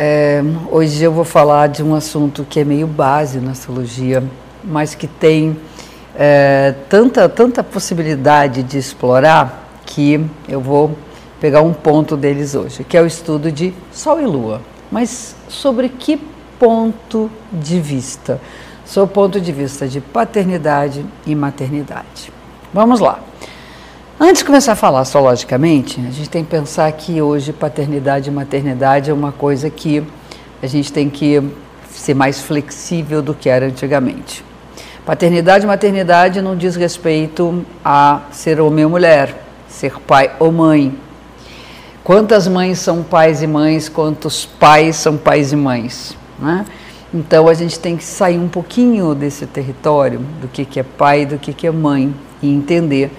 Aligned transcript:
É, 0.00 0.40
hoje 0.70 1.02
eu 1.02 1.10
vou 1.10 1.24
falar 1.24 1.66
de 1.66 1.82
um 1.82 1.92
assunto 1.92 2.46
que 2.48 2.60
é 2.60 2.64
meio 2.64 2.86
base 2.86 3.40
na 3.40 3.50
astrologia, 3.50 4.22
mas 4.62 4.94
que 4.94 5.08
tem 5.08 5.56
é, 6.14 6.72
tanta, 6.88 7.28
tanta 7.28 7.64
possibilidade 7.64 8.62
de 8.62 8.78
explorar 8.78 9.68
que 9.84 10.24
eu 10.48 10.60
vou 10.60 10.96
pegar 11.40 11.62
um 11.62 11.72
ponto 11.72 12.16
deles 12.16 12.54
hoje, 12.54 12.84
que 12.84 12.96
é 12.96 13.02
o 13.02 13.06
estudo 13.06 13.50
de 13.50 13.74
Sol 13.90 14.20
e 14.20 14.24
Lua. 14.24 14.62
Mas 14.88 15.34
sobre 15.48 15.88
que 15.88 16.16
ponto 16.60 17.28
de 17.52 17.80
vista? 17.80 18.40
Sob 18.86 19.10
o 19.10 19.12
ponto 19.12 19.40
de 19.40 19.50
vista 19.50 19.88
de 19.88 20.00
paternidade 20.00 21.04
e 21.26 21.34
maternidade. 21.34 22.32
Vamos 22.72 23.00
lá. 23.00 23.18
Antes 24.20 24.40
de 24.40 24.46
começar 24.46 24.72
a 24.72 24.74
falar 24.74 25.02
astrologicamente, 25.02 26.00
a 26.00 26.10
gente 26.10 26.28
tem 26.28 26.42
que 26.42 26.50
pensar 26.50 26.90
que 26.90 27.22
hoje 27.22 27.52
paternidade 27.52 28.28
e 28.28 28.32
maternidade 28.32 29.12
é 29.12 29.14
uma 29.14 29.30
coisa 29.30 29.70
que 29.70 30.02
a 30.60 30.66
gente 30.66 30.92
tem 30.92 31.08
que 31.08 31.40
ser 31.88 32.14
mais 32.14 32.40
flexível 32.40 33.22
do 33.22 33.32
que 33.32 33.48
era 33.48 33.66
antigamente. 33.66 34.44
Paternidade 35.06 35.62
e 35.62 35.68
maternidade 35.68 36.42
não 36.42 36.56
diz 36.56 36.74
respeito 36.74 37.64
a 37.84 38.22
ser 38.32 38.60
homem 38.60 38.84
ou 38.84 38.90
mulher, 38.90 39.40
ser 39.68 40.00
pai 40.00 40.32
ou 40.40 40.50
mãe. 40.50 40.98
Quantas 42.02 42.48
mães 42.48 42.80
são 42.80 43.04
pais 43.04 43.40
e 43.40 43.46
mães, 43.46 43.88
quantos 43.88 44.44
pais 44.44 44.96
são 44.96 45.16
pais 45.16 45.52
e 45.52 45.56
mães? 45.56 46.16
Né? 46.40 46.66
Então 47.14 47.46
a 47.46 47.54
gente 47.54 47.78
tem 47.78 47.96
que 47.96 48.02
sair 48.02 48.36
um 48.36 48.48
pouquinho 48.48 49.14
desse 49.14 49.46
território 49.46 50.18
do 50.40 50.48
que, 50.48 50.64
que 50.64 50.80
é 50.80 50.82
pai 50.82 51.22
e 51.22 51.26
do 51.26 51.38
que, 51.38 51.52
que 51.52 51.68
é 51.68 51.70
mãe 51.70 52.12
e 52.42 52.52
entender 52.52 53.12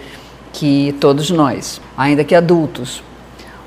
que 0.60 0.94
todos 1.00 1.32
nós, 1.32 1.80
ainda 1.98 2.22
que 2.22 2.36
adultos 2.36 3.02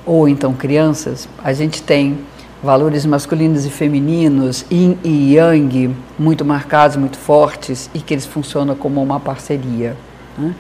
ou 0.04 0.28
então 0.28 0.52
crianças, 0.52 1.26
a 1.42 1.50
gente 1.54 1.82
tem 1.82 2.18
valores 2.62 3.06
masculinos 3.06 3.64
e 3.64 3.70
femininos, 3.70 4.66
yin 4.70 4.98
e 5.02 5.34
yang, 5.34 5.96
muito 6.18 6.44
marcados, 6.44 6.98
muito 6.98 7.16
fortes 7.16 7.88
e 7.94 7.98
que 7.98 8.12
eles 8.12 8.26
funcionam 8.26 8.74
como 8.74 9.02
uma 9.02 9.18
parceria. 9.18 9.96
Né? 10.36 10.54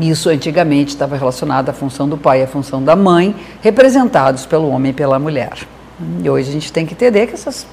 Isso 0.00 0.28
antigamente 0.28 0.88
estava 0.88 1.16
relacionado 1.16 1.68
à 1.68 1.72
função 1.72 2.08
do 2.08 2.18
pai 2.18 2.40
e 2.40 2.42
à 2.42 2.48
função 2.48 2.82
da 2.82 2.96
mãe, 2.96 3.32
representados 3.62 4.44
pelo 4.44 4.68
homem 4.68 4.90
e 4.90 4.92
pela 4.92 5.20
mulher. 5.20 5.54
E 6.20 6.28
hoje 6.28 6.50
a 6.50 6.52
gente 6.52 6.72
tem 6.72 6.84
que 6.84 6.94
entender 6.94 7.28
que 7.28 7.34
essas 7.34 7.64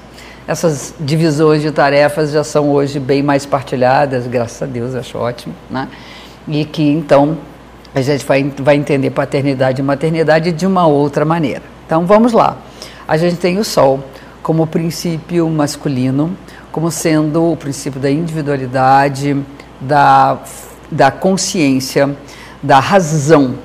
essas 0.46 0.94
divisões 1.00 1.62
de 1.62 1.72
tarefas 1.72 2.32
já 2.32 2.44
são 2.44 2.70
hoje 2.70 3.00
bem 3.00 3.24
mais 3.24 3.46
partilhadas, 3.46 4.28
graças 4.28 4.62
a 4.62 4.66
Deus, 4.66 4.94
acho 4.94 5.18
ótimo, 5.18 5.56
né? 5.70 5.88
E 6.46 6.66
que 6.66 6.84
então 6.84 7.38
a 7.96 8.02
gente 8.02 8.26
vai, 8.26 8.44
vai 8.58 8.76
entender 8.76 9.12
paternidade 9.12 9.82
e 9.82 9.84
maternidade 9.84 10.52
de 10.52 10.66
uma 10.66 10.88
outra 10.88 11.24
maneira. 11.24 11.62
Então 11.86 12.06
vamos 12.06 12.34
lá. 12.34 12.58
A 13.08 13.18
gente 13.18 13.36
tem 13.36 13.58
o 13.60 13.64
Sol 13.64 14.04
como 14.42 14.66
princípio 14.66 15.48
masculino, 15.50 16.36
como 16.72 16.90
sendo 16.90 17.52
o 17.52 17.56
princípio 17.56 18.00
da 18.00 18.10
individualidade, 18.10 19.38
da, 19.80 20.40
da 20.92 21.12
consciência, 21.12 22.16
da 22.62 22.80
razão. 22.80 23.56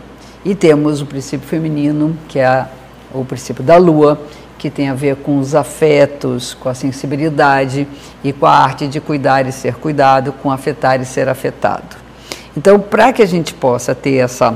E 0.44 0.54
temos 0.54 1.00
o 1.00 1.06
princípio 1.06 1.48
feminino, 1.48 2.16
que 2.28 2.38
é 2.38 2.66
o 3.12 3.24
princípio 3.24 3.64
da 3.64 3.76
lua, 3.76 4.20
que 4.58 4.68
tem 4.68 4.88
a 4.88 4.94
ver 4.94 5.16
com 5.16 5.38
os 5.38 5.54
afetos, 5.54 6.54
com 6.54 6.68
a 6.68 6.74
sensibilidade 6.74 7.86
e 8.22 8.32
com 8.32 8.44
a 8.44 8.52
arte 8.52 8.86
de 8.88 9.00
cuidar 9.00 9.46
e 9.46 9.52
ser 9.52 9.74
cuidado, 9.76 10.32
com 10.32 10.50
afetar 10.50 11.00
e 11.00 11.04
ser 11.04 11.28
afetado. 11.28 12.07
Então, 12.58 12.80
para 12.80 13.12
que 13.12 13.22
a 13.22 13.26
gente 13.26 13.54
possa 13.54 13.94
ter 13.94 14.16
essa, 14.16 14.52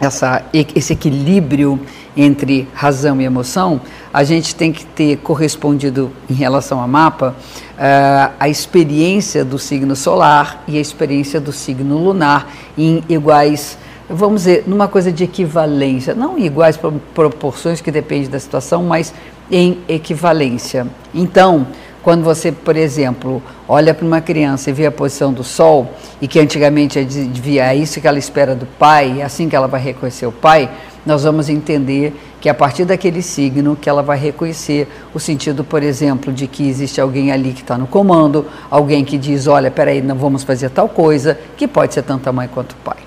essa, 0.00 0.42
esse 0.50 0.94
equilíbrio 0.94 1.78
entre 2.16 2.66
razão 2.72 3.20
e 3.20 3.24
emoção, 3.26 3.82
a 4.10 4.24
gente 4.24 4.54
tem 4.54 4.72
que 4.72 4.86
ter 4.86 5.18
correspondido 5.18 6.10
em 6.30 6.32
relação 6.32 6.80
ao 6.80 6.88
mapa 6.88 7.36
uh, 7.36 8.32
a 8.40 8.48
experiência 8.48 9.44
do 9.44 9.58
signo 9.58 9.94
solar 9.94 10.64
e 10.66 10.78
a 10.78 10.80
experiência 10.80 11.38
do 11.38 11.52
signo 11.52 11.98
lunar 11.98 12.50
em 12.78 13.04
iguais 13.10 13.76
vamos 14.08 14.44
dizer, 14.44 14.64
numa 14.66 14.88
coisa 14.88 15.12
de 15.12 15.22
equivalência, 15.22 16.14
não 16.14 16.38
em 16.38 16.46
iguais 16.46 16.80
proporções, 17.14 17.82
que 17.82 17.90
depende 17.90 18.26
da 18.26 18.40
situação, 18.40 18.82
mas 18.82 19.12
em 19.50 19.80
equivalência. 19.86 20.86
Então, 21.12 21.66
quando 22.02 22.22
você, 22.22 22.52
por 22.52 22.76
exemplo, 22.76 23.42
olha 23.68 23.92
para 23.92 24.06
uma 24.06 24.20
criança 24.20 24.70
e 24.70 24.72
vê 24.72 24.86
a 24.86 24.90
posição 24.90 25.32
do 25.32 25.44
sol, 25.44 25.92
e 26.20 26.28
que 26.28 26.38
antigamente 26.38 27.04
devia, 27.04 27.72
é 27.72 27.76
isso 27.76 28.00
que 28.00 28.08
ela 28.08 28.18
espera 28.18 28.54
do 28.54 28.66
pai, 28.66 29.20
é 29.20 29.24
assim 29.24 29.48
que 29.48 29.56
ela 29.56 29.66
vai 29.66 29.80
reconhecer 29.80 30.26
o 30.26 30.32
pai, 30.32 30.70
nós 31.04 31.24
vamos 31.24 31.48
entender 31.48 32.14
que 32.40 32.48
a 32.48 32.54
partir 32.54 32.84
daquele 32.84 33.22
signo 33.22 33.76
que 33.76 33.88
ela 33.88 34.02
vai 34.02 34.18
reconhecer 34.18 34.86
o 35.12 35.18
sentido, 35.18 35.64
por 35.64 35.82
exemplo, 35.82 36.32
de 36.32 36.46
que 36.46 36.68
existe 36.68 37.00
alguém 37.00 37.32
ali 37.32 37.52
que 37.52 37.62
está 37.62 37.76
no 37.76 37.86
comando, 37.86 38.46
alguém 38.70 39.04
que 39.04 39.18
diz, 39.18 39.46
olha, 39.46 39.70
peraí, 39.70 40.00
não 40.02 40.16
vamos 40.16 40.44
fazer 40.44 40.70
tal 40.70 40.88
coisa, 40.88 41.38
que 41.56 41.66
pode 41.66 41.94
ser 41.94 42.02
tanto 42.02 42.28
a 42.28 42.32
mãe 42.32 42.48
quanto 42.48 42.72
o 42.72 42.76
pai. 42.76 42.98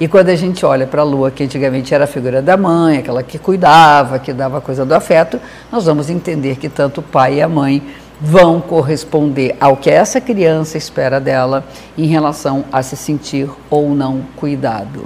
E 0.00 0.06
quando 0.06 0.28
a 0.28 0.36
gente 0.36 0.64
olha 0.64 0.86
para 0.86 1.02
a 1.02 1.04
lua, 1.04 1.30
que 1.30 1.42
antigamente 1.42 1.92
era 1.92 2.04
a 2.04 2.06
figura 2.06 2.40
da 2.40 2.56
mãe, 2.56 2.98
aquela 2.98 3.22
que 3.22 3.36
cuidava, 3.36 4.18
que 4.20 4.32
dava 4.32 4.58
a 4.58 4.60
coisa 4.60 4.86
do 4.86 4.94
afeto, 4.94 5.40
nós 5.72 5.86
vamos 5.86 6.08
entender 6.08 6.56
que 6.56 6.68
tanto 6.68 7.00
o 7.00 7.02
pai 7.02 7.36
e 7.36 7.42
a 7.42 7.48
mãe 7.48 7.82
vão 8.20 8.60
corresponder 8.60 9.56
ao 9.60 9.76
que 9.76 9.90
essa 9.90 10.20
criança 10.20 10.76
espera 10.76 11.20
dela 11.20 11.64
em 11.96 12.06
relação 12.06 12.64
a 12.72 12.82
se 12.82 12.96
sentir 12.96 13.48
ou 13.70 13.94
não 13.94 14.22
cuidado. 14.36 15.04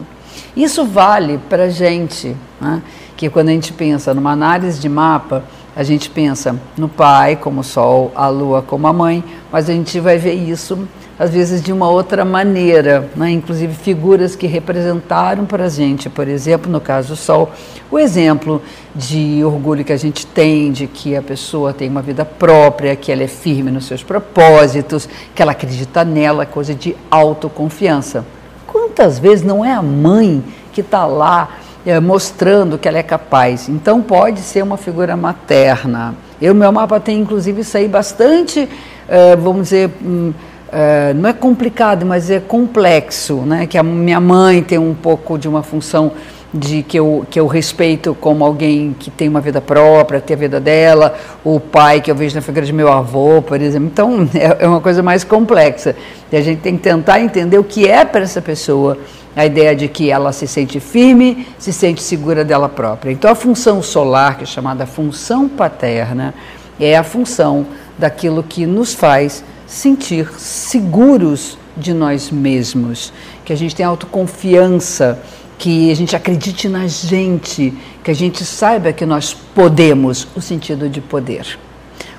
Isso 0.57 0.85
vale 0.85 1.39
para 1.49 1.71
gente, 1.71 2.37
né? 2.61 2.83
que 3.17 3.31
quando 3.31 3.49
a 3.49 3.53
gente 3.53 3.73
pensa 3.73 4.13
numa 4.13 4.33
análise 4.33 4.81
de 4.81 4.89
mapa, 4.89 5.45
a 5.75 5.83
gente 5.83 6.11
pensa 6.11 6.55
no 6.77 6.89
pai 6.89 7.37
como 7.37 7.61
o 7.61 7.65
sol, 7.65 8.13
a 8.15 8.29
lua 8.29 8.63
como 8.63 8.87
a 8.87 8.93
mãe, 8.93 9.25
mas 9.51 9.69
a 9.69 9.73
gente 9.73 9.99
vai 10.01 10.19
ver 10.19 10.35
isso 10.35 10.87
às 11.19 11.31
vezes 11.31 11.63
de 11.63 11.73
uma 11.73 11.89
outra 11.89 12.25
maneira, 12.25 13.09
né? 13.15 13.31
inclusive 13.31 13.73
figuras 13.75 14.35
que 14.35 14.47
representaram 14.47 15.45
para 15.45 15.67
a 15.67 15.69
gente, 15.69 16.11
por 16.11 16.27
exemplo, 16.27 16.71
no 16.71 16.81
caso 16.81 17.09
do 17.09 17.17
Sol, 17.17 17.53
o 17.91 17.99
exemplo 17.99 18.61
de 18.93 19.41
orgulho 19.45 19.85
que 19.85 19.93
a 19.93 19.97
gente 19.97 20.27
tem, 20.27 20.73
de 20.73 20.89
que 20.89 21.15
a 21.15 21.23
pessoa 21.23 21.73
tem 21.73 21.89
uma 21.89 22.03
vida 22.03 22.25
própria, 22.25 22.97
que 22.97 23.13
ela 23.13 23.23
é 23.23 23.29
firme 23.29 23.71
nos 23.71 23.85
seus 23.85 24.03
propósitos, 24.03 25.09
que 25.33 25.41
ela 25.41 25.53
acredita 25.53 26.05
nela, 26.05 26.45
coisa 26.45 26.75
de 26.75 26.97
autoconfiança. 27.09 28.25
Quantas 28.67 29.19
vezes 29.19 29.45
não 29.45 29.65
é 29.65 29.73
a 29.73 29.83
mãe 29.83 30.43
que 30.73 30.81
está 30.81 31.05
lá 31.05 31.59
mostrando 32.01 32.79
que 32.79 32.89
ela 32.89 32.99
é 32.99 33.03
capaz? 33.03 33.69
Então 33.69 34.01
pode 34.03 34.41
ser 34.41 34.63
uma 34.63 34.77
figura 34.77 35.17
materna. 35.17 36.15
Eu, 36.41 36.55
meu 36.55 36.71
mapa 36.73 37.01
tem 37.01 37.21
inclusive 37.21 37.63
isso 37.63 37.77
aí 37.77 37.89
bastante, 37.89 38.69
é, 39.09 39.37
vamos 39.37 39.65
dizer. 39.65 39.91
Hum, 40.05 40.33
Uh, 40.73 41.13
não 41.13 41.29
é 41.29 41.35
complicado, 41.35 42.07
mas 42.07 42.31
é 42.31 42.41
complexo, 42.41 43.43
né? 43.43 43.67
Que 43.67 43.77
a 43.77 43.83
minha 43.83 44.19
mãe 44.19 44.63
tem 44.63 44.79
um 44.79 44.95
pouco 44.95 45.37
de 45.37 45.47
uma 45.47 45.63
função 45.63 46.13
de 46.53 46.83
que 46.83 46.99
eu, 46.99 47.27
que 47.31 47.41
eu 47.41 47.47
respeito 47.47 48.15
como 48.15 48.45
alguém 48.45 48.95
que 48.99 49.11
tem 49.11 49.29
uma 49.29 49.41
vida 49.41 49.61
própria, 49.61 50.21
tem 50.21 50.35
a 50.35 50.39
vida 50.39 50.61
dela, 50.61 51.15
o 51.43 51.59
pai 51.59 52.01
que 52.01 52.11
eu 52.11 52.15
vejo 52.15 52.35
na 52.35 52.43
figura 52.43 52.67
de 52.67 52.73
meu 52.73 52.93
avô, 52.93 53.41
por 53.41 53.61
exemplo. 53.61 53.89
Então, 53.91 54.29
é, 54.35 54.65
é 54.65 54.69
uma 54.69 54.81
coisa 54.81 55.03
mais 55.03 55.25
complexa. 55.25 55.97
E 56.31 56.37
a 56.37 56.43
gente 56.43 56.61
tem 56.61 56.77
que 56.77 56.83
tentar 56.83 57.21
entender 57.21 57.59
o 57.59 57.65
que 57.65 57.89
é 57.89 58.05
para 58.05 58.23
essa 58.23 58.43
pessoa 58.43 58.99
a 59.35 59.47
ideia 59.47 59.75
de 59.75 59.89
que 59.89 60.11
ela 60.11 60.31
se 60.31 60.47
sente 60.47 60.79
firme, 60.79 61.49
se 61.59 61.73
sente 61.73 62.03
segura 62.03 62.45
dela 62.45 62.69
própria. 62.69 63.11
Então, 63.11 63.31
a 63.31 63.35
função 63.35 63.83
solar, 63.83 64.37
que 64.37 64.45
é 64.45 64.47
chamada 64.47 64.85
função 64.85 65.49
paterna, 65.49 66.35
é 66.79 66.97
a 66.97 67.03
função 67.03 67.67
daquilo 67.99 68.43
que 68.43 68.67
nos 68.67 68.93
faz 68.93 69.43
sentir 69.67 70.29
seguros 70.39 71.57
de 71.77 71.95
nós 71.95 72.31
mesmos, 72.31 73.13
que 73.45 73.53
a 73.53 73.57
gente 73.57 73.75
tenha 73.75 73.89
autoconfiança, 73.89 75.19
que 75.63 75.93
a 75.93 75.95
gente 75.95 76.17
acredite 76.17 76.69
na 76.69 76.89
gente, 76.89 77.73
que 78.03 78.11
a 78.11 78.15
gente 78.15 78.45
saiba 78.45 78.93
que 78.93 79.07
nós 79.07 79.33
podemos, 79.33 80.27
o 80.35 80.41
sentido 80.41 80.89
de 80.89 81.01
poder. 81.01 81.57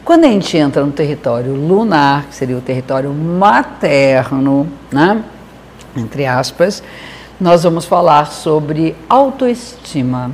Quando 0.06 0.24
a 0.24 0.30
gente 0.30 0.56
entra 0.56 0.86
no 0.86 0.94
território 0.94 1.54
lunar, 1.54 2.28
que 2.28 2.36
seria 2.36 2.58
o 2.58 2.62
território 2.62 3.14
materno, 3.14 4.66
né? 4.90 5.22
entre 5.94 6.26
aspas, 6.26 6.82
nós 7.38 7.64
vamos 7.64 7.84
falar 7.84 8.28
sobre 8.28 8.96
autoestima. 9.10 10.32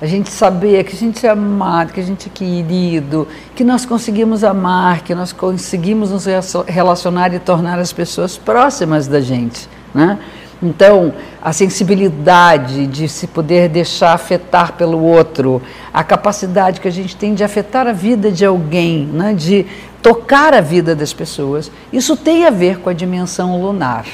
A 0.00 0.06
gente 0.06 0.30
saber 0.30 0.84
que 0.84 0.94
a 0.94 0.98
gente 1.00 1.26
é 1.26 1.30
amado, 1.30 1.92
que 1.92 1.98
a 1.98 2.04
gente 2.04 2.28
é 2.28 2.30
querido, 2.32 3.26
que 3.56 3.64
nós 3.64 3.84
conseguimos 3.84 4.44
amar, 4.44 5.02
que 5.02 5.16
nós 5.16 5.32
conseguimos 5.32 6.12
nos 6.12 6.26
relacionar 6.68 7.34
e 7.34 7.40
tornar 7.40 7.80
as 7.80 7.92
pessoas 7.92 8.38
próximas 8.38 9.08
da 9.08 9.20
gente, 9.20 9.68
né? 9.92 10.16
Então, 10.62 11.12
a 11.42 11.52
sensibilidade 11.52 12.86
de 12.86 13.08
se 13.08 13.26
poder 13.26 13.68
deixar 13.68 14.12
afetar 14.12 14.74
pelo 14.74 15.02
outro, 15.02 15.60
a 15.92 16.04
capacidade 16.04 16.80
que 16.80 16.86
a 16.86 16.92
gente 16.92 17.16
tem 17.16 17.34
de 17.34 17.42
afetar 17.42 17.88
a 17.88 17.92
vida 17.92 18.30
de 18.30 18.44
alguém, 18.44 19.04
né, 19.06 19.34
de 19.34 19.66
tocar 20.00 20.54
a 20.54 20.60
vida 20.60 20.94
das 20.94 21.12
pessoas, 21.12 21.70
isso 21.92 22.16
tem 22.16 22.46
a 22.46 22.50
ver 22.50 22.78
com 22.78 22.88
a 22.88 22.92
dimensão 22.92 23.60
lunar. 23.60 24.06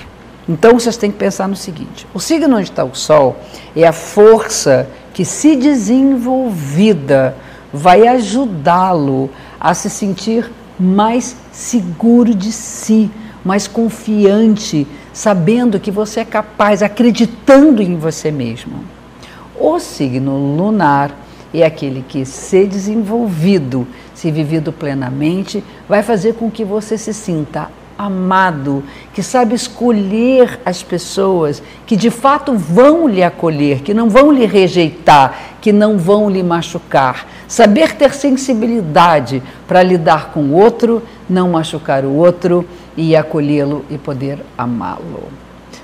Então, 0.48 0.80
vocês 0.80 0.96
têm 0.96 1.10
que 1.10 1.18
pensar 1.18 1.46
no 1.46 1.56
seguinte: 1.56 2.06
o 2.14 2.20
signo 2.20 2.56
onde 2.56 2.70
está 2.70 2.82
o 2.82 2.94
Sol 2.94 3.36
é 3.76 3.86
a 3.86 3.92
força 3.92 4.88
que, 5.12 5.26
se 5.26 5.54
desenvolvida, 5.54 7.36
vai 7.70 8.06
ajudá-lo 8.06 9.28
a 9.60 9.74
se 9.74 9.90
sentir 9.90 10.50
mais 10.80 11.36
seguro 11.52 12.34
de 12.34 12.52
si, 12.52 13.10
mais 13.44 13.66
confiante, 13.66 14.86
sabendo 15.12 15.80
que 15.80 15.90
você 15.90 16.20
é 16.20 16.24
capaz, 16.24 16.82
acreditando 16.82 17.82
em 17.82 17.96
você 17.96 18.30
mesmo. 18.30 18.84
O 19.58 19.78
signo 19.78 20.56
lunar 20.56 21.14
é 21.52 21.64
aquele 21.64 22.04
que, 22.06 22.24
se 22.24 22.66
desenvolvido, 22.66 23.86
se 24.14 24.30
vivido 24.30 24.72
plenamente, 24.72 25.64
vai 25.88 26.02
fazer 26.02 26.34
com 26.34 26.50
que 26.50 26.64
você 26.64 26.98
se 26.98 27.14
sinta 27.14 27.68
amado, 27.98 28.84
que 29.12 29.24
sabe 29.24 29.56
escolher 29.56 30.60
as 30.64 30.84
pessoas 30.84 31.60
que 31.84 31.96
de 31.96 32.10
fato 32.10 32.54
vão 32.54 33.08
lhe 33.08 33.24
acolher, 33.24 33.80
que 33.82 33.92
não 33.92 34.08
vão 34.08 34.30
lhe 34.30 34.46
rejeitar, 34.46 35.56
que 35.60 35.72
não 35.72 35.98
vão 35.98 36.30
lhe 36.30 36.42
machucar. 36.42 37.26
Saber 37.48 37.96
ter 37.96 38.14
sensibilidade 38.14 39.42
para 39.66 39.82
lidar 39.82 40.30
com 40.32 40.40
o 40.42 40.52
outro, 40.52 41.02
não 41.28 41.50
machucar 41.50 42.04
o 42.04 42.14
outro 42.14 42.64
e 42.98 43.14
acolhê-lo 43.14 43.84
e 43.88 43.96
poder 43.96 44.44
amá-lo. 44.58 45.22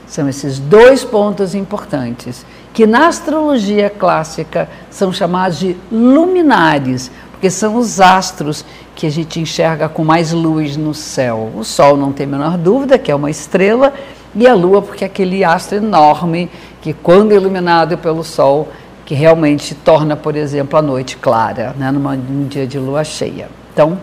São 0.04 0.28
esses 0.28 0.58
dois 0.58 1.04
pontos 1.04 1.54
importantes 1.54 2.44
que 2.72 2.88
na 2.88 3.06
astrologia 3.06 3.88
clássica 3.88 4.68
são 4.90 5.12
chamados 5.12 5.60
de 5.60 5.76
luminares, 5.92 7.12
porque 7.30 7.48
são 7.50 7.76
os 7.76 8.00
astros 8.00 8.64
que 8.96 9.06
a 9.06 9.10
gente 9.10 9.38
enxerga 9.38 9.88
com 9.88 10.04
mais 10.04 10.32
luz 10.32 10.76
no 10.76 10.92
céu. 10.92 11.52
O 11.54 11.62
Sol 11.62 11.96
não 11.96 12.12
tem 12.12 12.26
a 12.26 12.30
menor 12.30 12.58
dúvida 12.58 12.98
que 12.98 13.12
é 13.12 13.14
uma 13.14 13.30
estrela, 13.30 13.94
e 14.34 14.48
a 14.48 14.54
Lua, 14.54 14.82
porque 14.82 15.04
é 15.04 15.06
aquele 15.06 15.44
astro 15.44 15.76
enorme 15.76 16.50
que, 16.82 16.92
quando 16.92 17.32
iluminado 17.32 17.96
pelo 17.96 18.24
Sol, 18.24 18.68
que 19.06 19.14
realmente 19.14 19.72
torna, 19.72 20.16
por 20.16 20.34
exemplo, 20.34 20.76
a 20.76 20.82
noite 20.82 21.16
clara, 21.16 21.76
né, 21.78 21.92
num 21.92 22.48
dia 22.48 22.66
de 22.66 22.76
lua 22.76 23.04
cheia. 23.04 23.48
Então, 23.72 23.96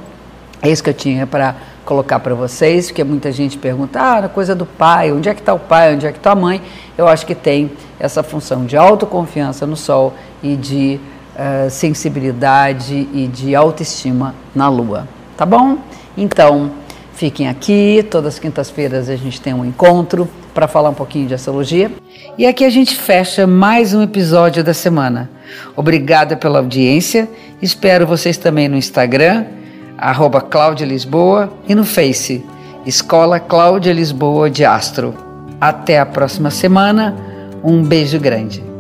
é 0.61 0.69
isso 0.69 0.81
que 0.81 0.89
eu 0.89 0.93
tinha 0.93 1.27
para 1.27 1.55
colocar 1.85 2.19
para 2.19 2.35
vocês, 2.35 2.87
porque 2.87 3.03
muita 3.03 3.31
gente 3.31 3.57
pergunta, 3.57 3.99
ah, 3.99 4.29
coisa 4.29 4.55
do 4.55 4.65
pai, 4.65 5.11
onde 5.11 5.29
é 5.29 5.33
que 5.33 5.39
está 5.41 5.53
o 5.53 5.59
pai, 5.59 5.95
onde 5.95 6.05
é 6.05 6.11
que 6.11 6.17
está 6.17 6.31
a 6.31 6.35
mãe? 6.35 6.61
Eu 6.97 7.07
acho 7.07 7.25
que 7.25 7.35
tem 7.35 7.71
essa 7.99 8.23
função 8.23 8.65
de 8.65 8.77
autoconfiança 8.77 9.65
no 9.65 9.75
Sol 9.75 10.13
e 10.41 10.55
de 10.55 10.99
uh, 11.35 11.69
sensibilidade 11.69 13.07
e 13.13 13.27
de 13.27 13.55
autoestima 13.55 14.35
na 14.53 14.69
Lua. 14.69 15.07
Tá 15.35 15.45
bom? 15.45 15.77
Então, 16.17 16.71
fiquem 17.13 17.47
aqui. 17.47 18.05
Todas 18.09 18.35
as 18.35 18.39
quintas-feiras 18.39 19.09
a 19.09 19.15
gente 19.15 19.39
tem 19.41 19.53
um 19.53 19.65
encontro 19.65 20.27
para 20.53 20.67
falar 20.67 20.89
um 20.89 20.93
pouquinho 20.93 21.27
de 21.27 21.33
astrologia. 21.33 21.91
E 22.37 22.45
aqui 22.45 22.63
a 22.65 22.69
gente 22.69 22.95
fecha 22.95 23.47
mais 23.47 23.93
um 23.93 24.01
episódio 24.01 24.63
da 24.63 24.73
semana. 24.73 25.29
Obrigada 25.75 26.35
pela 26.35 26.59
audiência. 26.59 27.29
Espero 27.61 28.05
vocês 28.05 28.37
também 28.37 28.67
no 28.67 28.75
Instagram, 28.75 29.45
arroba 30.01 30.41
Cláudia 30.41 30.85
Lisboa, 30.85 31.53
e 31.67 31.75
no 31.75 31.85
Face, 31.85 32.43
Escola 32.85 33.39
Cláudia 33.39 33.93
Lisboa 33.93 34.49
de 34.49 34.65
Astro. 34.65 35.13
Até 35.61 35.99
a 35.99 36.05
próxima 36.05 36.49
semana. 36.49 37.15
Um 37.63 37.83
beijo 37.83 38.19
grande. 38.19 38.70